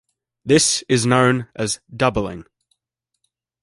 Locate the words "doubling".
1.95-2.45